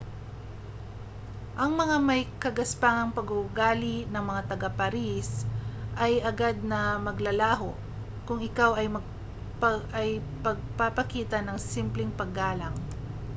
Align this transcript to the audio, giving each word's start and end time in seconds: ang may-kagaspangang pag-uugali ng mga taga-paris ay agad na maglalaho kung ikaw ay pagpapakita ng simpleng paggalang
ang 1.61 1.71
may-kagaspangang 2.09 3.13
pag-uugali 3.17 3.97
ng 4.13 4.23
mga 4.29 4.41
taga-paris 4.51 5.29
ay 6.05 6.13
agad 6.31 6.55
na 6.71 6.81
maglalaho 7.07 7.69
kung 8.27 8.39
ikaw 8.49 8.71
ay 9.93 10.17
pagpapakita 10.45 11.37
ng 11.45 11.57
simpleng 11.73 12.09
paggalang 12.19 12.73